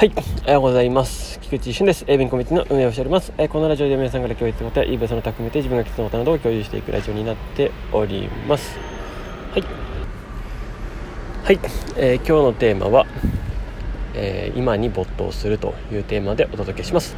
[0.00, 1.38] はい、おはようございます。
[1.40, 2.06] 菊池俊です。
[2.08, 3.34] 英文コミュニティの運営をしております。
[3.36, 8.78] えーこのラジオで皆さんから共有したことや、イーベその他含めて自分が聞いたことなどを共有していくラジオになっております。
[9.52, 9.62] はい。
[11.44, 11.60] はい、
[11.98, 13.04] えー今日のテーマは、
[14.14, 17.14] えー今に没頭するというテーマでお届けします。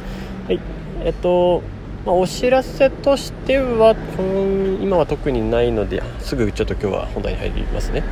[0.47, 0.59] はい。
[1.05, 1.63] えっと、
[2.05, 3.95] まあ、お知らせとしては、
[4.81, 8.03] 今は特にないので、すぐちょっと今日は本題に入りますね。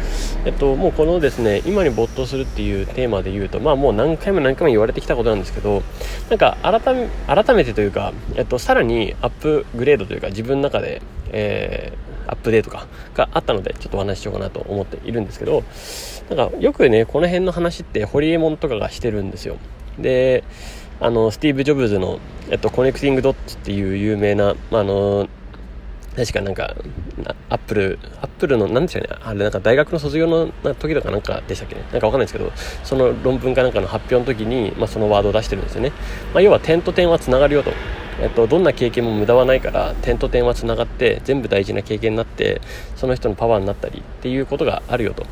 [0.46, 5.84] えっと、もうこのですね、今に没頭するっていうテーマで言うと、まあもう何回も何回も言われてきたことなんですけど、
[6.30, 11.02] なんか改め、改めてというか、えっと、さらにアップグレードというか自分の中で、
[11.32, 15.64] えーアップデートかがあったのでちょっとお話ししようかなと思っているんですけど
[16.30, 19.58] なんかよくねこの辺の話ってホリエモンとかがしてるんですよ
[20.00, 20.44] で
[21.02, 22.20] あのスティーブ・ジョブズの、
[22.50, 25.28] えっと、 connecting dots っていう有名な、まああの
[26.16, 26.76] 確かなんか
[27.50, 32.52] アップルアップルの何でしたかねあれなんか大学の卒業の時とかなんかでしたっけねなんかわかんないですけど
[32.84, 35.94] その論文かなんかの発表の時に、まあ、そのワードを出してるんですよね、
[36.34, 37.72] まあ、要は点と点はつながるよと。
[38.20, 42.62] えっと、どんな経験も無駄はないから点と点はつながって全部大事な経験になって
[42.96, 45.26] その人のパワーになったりっていうことがあるよと。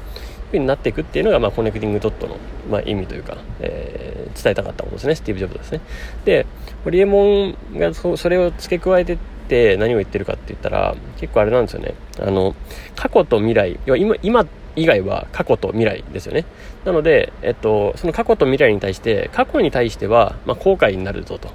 [0.52, 2.38] ふうになっていくっていうのが、まあ、 connecting dot の、
[2.70, 4.10] まあ、意味というか、えー
[4.42, 5.16] 伝えたかったことですね。
[5.16, 5.82] スティーブ・ジョブズですね。
[6.26, 6.46] で
[6.84, 11.94] ホリエモンがそれを付け加えてって何を言ってるかって言ったら結構あれなんですよね。
[12.20, 12.56] あの
[12.96, 16.46] 過去と未来要は今今以外は過去と未来ですよね。
[16.86, 21.50] なので、えっと、その過去と未来に対して過去に対しては、まあ、後悔になるぞと。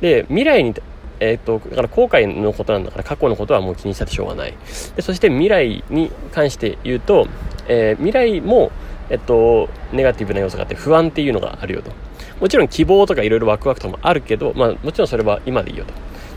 [0.00, 0.74] で未来に
[1.18, 4.54] えー、とだから後悔のことなんだから過去のことはもう気にしたってしょうがない。
[4.96, 7.26] でそして未来に関して言うと、
[7.68, 8.70] えー未来も、
[9.10, 11.90] えっと、ネガティブな要素があって不安っていうのがあるよと。
[12.40, 15.92] もちろん希望とかいろいろワクワクとかもあるけど、まあ、もちろんそれは今でいいよと。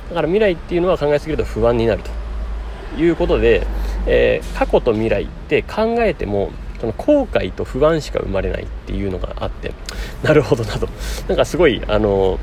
[0.10, 2.12] だから未来っていうのは考えすぎると不安になると。
[2.98, 3.68] いうことで、
[4.08, 9.74] えー過去と未来って考えてもその後悔と不安しか生まれないっていうのがあって。
[10.24, 10.88] なるほどなと。
[11.28, 12.40] なんかすごいあの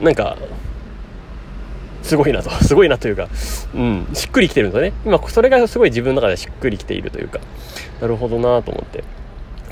[0.00, 0.36] なんか
[2.06, 2.50] すごいなと。
[2.64, 3.28] すごいなというか、
[3.74, 4.92] うん、しっくりきてるんですよね。
[5.04, 7.40] 今それがすごい自分の中でしっくりきているというか。
[8.00, 9.04] なるほどなと思って。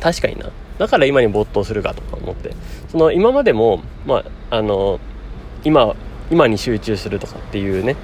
[0.01, 0.51] 確かにな。
[0.79, 2.51] だから今に没頭するかとか思って。
[2.91, 4.99] その今までもまああの
[5.63, 5.95] 今
[6.31, 7.97] 今に集中するとかっていうね、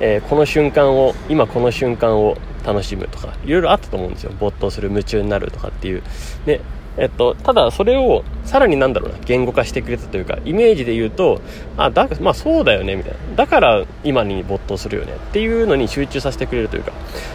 [0.00, 4.32] えーこの瞬間を今この瞬間を楽しむとかいろいろあったと思うんですよ。
[4.38, 6.02] 没頭する夢中になるとかっていう。
[6.46, 6.60] ね。
[6.98, 11.40] えっと、ただそれをさらになんだろうな言語化してくれたというかイメージで言うと
[11.76, 16.92] あだまあそうだよねみたいなだから今に没頭するよねっていうのに集中させてくれるというか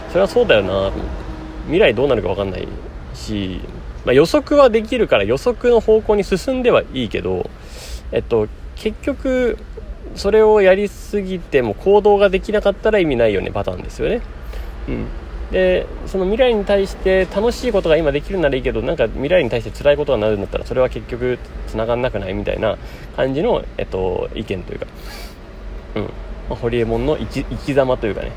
[0.10, 0.92] それはそうだよな
[1.64, 2.68] 未来どうなるか分かんない
[3.14, 3.62] し、
[4.06, 7.50] まあ、予測はできるから予測の方向に進んではいいけど、
[8.12, 9.58] えっと、結局
[10.16, 14.22] それをやりすぎても行動ができなかったら意味ないよねパターンですよね。
[14.90, 15.23] うん
[15.54, 21.38] でその未来に対して楽しいことが今できるならいいけどなんか未来に対して辛いことがなるんだったらそれは結局
[21.68, 22.76] 繋がんなくないみたいな
[23.16, 24.88] 感じの、えっと、意見というか、
[25.96, 26.04] うん。
[26.04, 26.10] ま
[26.52, 28.32] あ、ホリエモンの生き生き様というかね、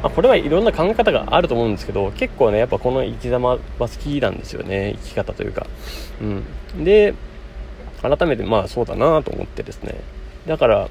[0.00, 4.94] まあ、これはいろんな考え方があると思うんですけど結構ねやっぱこの生き様は好きなんですよね。
[5.02, 5.66] 生き方というか、
[6.22, 6.24] う
[6.78, 7.14] ん、で
[8.00, 10.00] 改めてまあそうだなと思ってですね。
[10.46, 10.88] だから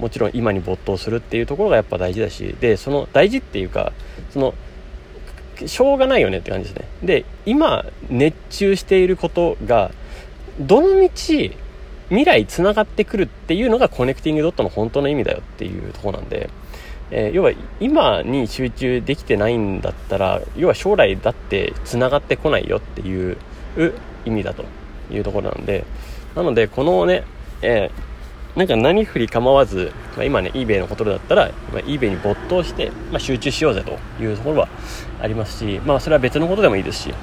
[0.00, 3.92] もちろん今に没頭するっていうところがやっぱ大事だしでその大事っていうか
[4.30, 4.54] その
[5.68, 6.88] しょうがないよねって感じですね。
[7.02, 9.90] で今熱中していることが
[10.60, 11.56] どのみち
[12.08, 16.50] 未来つながってくるっていうのがコネクティングドットの本当の意味だよっていうとこなんで、
[17.10, 23.36] えー要は今に集中できてないんだったら要は将来だってつながってこないよっていう
[24.24, 24.64] 意味だと
[25.10, 25.84] いうところなんで
[26.34, 27.24] なのでこのね、
[27.62, 28.11] えー
[28.56, 34.68] なんか何振り構わず、まあ、今ね eBay のことだったら、まあ、eBay に没頭して、まあ、集中しようぜというところは
[35.20, 37.14] ありますし、まあ、それは別のことでもいいですし、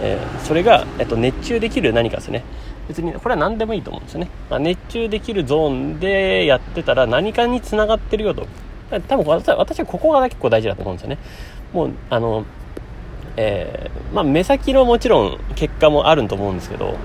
[0.00, 2.44] えーそれが、えっと、熱中できる何かですね。
[2.88, 8.46] 別にこれは何でもいいと思うんですよね、まあ、熱中できるゾーンでやってたら何かにつながってるよと。
[9.06, 11.18] 多分私私はここが結構大事だと思うんですよね。
[11.72, 12.44] もうあの
[13.36, 16.96] えーまあ、目先のもちろん結果もあると思うんですけど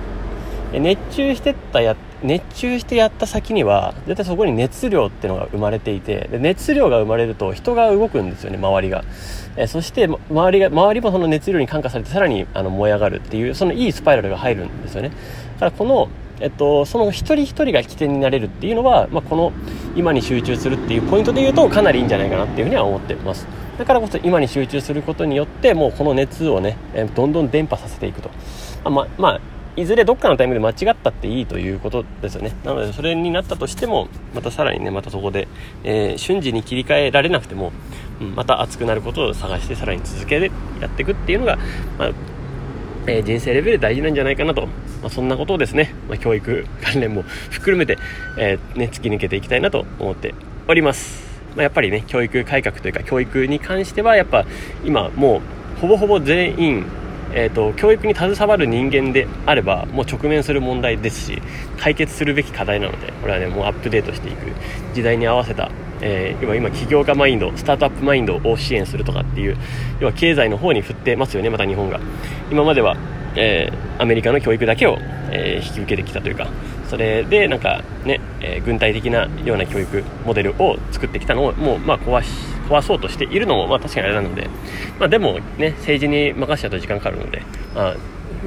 [0.74, 9.04] 熱中してったや熱中してやった先には絶対そこに熱量ってのが生まれていてで熱量が生まれると人が動くんですよね周りが。
[9.58, 15.12] えそして周りが周りもその熱量に感化されてさらにあの燃え上がるっていうそのいいスパイラルが入るんですよね。
[15.56, 16.10] だからこの
[16.42, 19.54] えっと、その一人一人が起点になれるっていうのは、まあ、この
[19.96, 23.48] 今に集中するっていうポイントで言うとかなりいいんじゃないかなっていうふうには思ってます。
[23.78, 26.78] だからこそ今に集中することによってもうこの熱をね、
[27.16, 28.30] どんどん伝播させていくと。
[28.84, 29.40] あまあ
[29.76, 35.48] いずれどっかのタイミングで間違ったっていいということですよねなのでそれになったとしてもまたさらにねまたそこで、
[35.84, 37.72] えー瞬時に切り替えられなくても、
[38.22, 41.58] うんまた熱くなることを探してさらに続けてやっていくっていうのが、
[41.98, 42.12] まあ、
[43.08, 44.68] えー、人生レベル大事なんじゃないかなと、
[45.02, 47.98] まあ、そんなことをですね、まあ、教育関連も 含めて、
[48.38, 50.34] えー、ね、突き抜けていきたいなと思って
[50.68, 51.40] おります。
[51.56, 54.46] ま、やっぱりね、教育改革というか、教育に関しては、やっぱ
[54.84, 55.42] 今も
[55.78, 56.86] う、ほぼほぼ全員、
[57.34, 61.42] えーと、教育に携わる人間であればもう直面する問題ですし
[61.78, 64.52] 解決するべき課題なのでこれはねもうアップデートしていく
[64.94, 65.70] 時代に合わせた、
[66.02, 69.58] えー、今今起業家マインドスタートアップマインドを支援するとかっていう
[70.00, 72.00] 要は経済の方に振ってますよねまた日本が。
[72.52, 72.96] 今までは、
[73.36, 74.98] えー、アメリカの教育だけを、
[75.32, 76.48] えー、引き受けてきたというか
[76.88, 84.50] それでなんかね、え軍隊的なような教育モデルを作ってきたのをもうまあ壊し壊そうとしているのも、まあ、確かにあれなので、
[85.00, 87.42] まあ、でも、ね、政治に任せちゃうと時間かかるので、
[87.74, 87.96] まあ、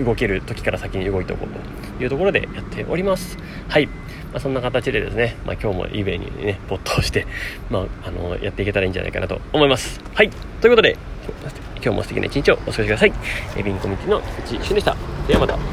[0.04, 3.38] 動ける時から先に動いておこうというところでやっております。
[3.68, 3.86] はい。
[3.86, 7.26] まあ、そんな形でですね、まあ、今日も eBay にね、没頭して、
[7.70, 10.00] まあ、あの、やっていけたらいいんじゃないかなと思います。
[10.14, 10.30] はい。
[10.60, 10.96] ということで、
[11.82, 13.12] 今日も素敵な一日をお過ごしください。
[13.56, 14.96] エビンコミュニティの菊池俊でした。
[15.26, 15.68] ではまた。